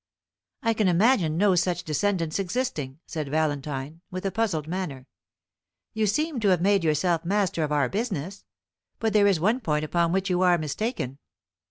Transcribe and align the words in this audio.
"I 0.63 0.73
can 0.73 0.87
imagine 0.87 1.37
no 1.37 1.53
such 1.53 1.83
descendants 1.83 2.39
existing," 2.39 2.97
said 3.05 3.29
Valentine, 3.29 4.01
with 4.09 4.25
a 4.25 4.31
puzzled 4.31 4.67
manner. 4.67 5.05
"You 5.93 6.07
seem 6.07 6.39
to 6.39 6.47
have 6.47 6.59
made 6.59 6.83
yourself 6.83 7.23
master 7.23 7.63
of 7.63 7.71
our 7.71 7.87
business; 7.87 8.43
but 8.97 9.13
there 9.13 9.27
is 9.27 9.39
one 9.39 9.59
point 9.59 9.85
upon 9.85 10.11
which 10.11 10.27
you 10.27 10.41
are 10.41 10.57
mistaken. 10.57 11.19